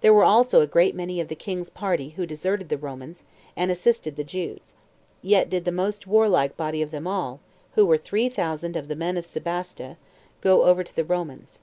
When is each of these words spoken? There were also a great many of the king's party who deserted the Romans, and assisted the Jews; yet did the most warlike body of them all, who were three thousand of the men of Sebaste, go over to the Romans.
There 0.00 0.12
were 0.12 0.24
also 0.24 0.62
a 0.62 0.66
great 0.66 0.96
many 0.96 1.20
of 1.20 1.28
the 1.28 1.36
king's 1.36 1.70
party 1.70 2.08
who 2.18 2.26
deserted 2.26 2.70
the 2.70 2.76
Romans, 2.76 3.22
and 3.56 3.70
assisted 3.70 4.16
the 4.16 4.24
Jews; 4.24 4.72
yet 5.22 5.48
did 5.48 5.64
the 5.64 5.70
most 5.70 6.08
warlike 6.08 6.56
body 6.56 6.82
of 6.82 6.90
them 6.90 7.06
all, 7.06 7.38
who 7.76 7.86
were 7.86 7.96
three 7.96 8.28
thousand 8.28 8.74
of 8.76 8.88
the 8.88 8.96
men 8.96 9.16
of 9.16 9.24
Sebaste, 9.24 9.94
go 10.40 10.64
over 10.64 10.82
to 10.82 10.96
the 10.96 11.04
Romans. 11.04 11.60